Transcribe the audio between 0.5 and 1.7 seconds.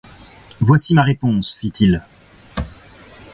Voici ma réponse,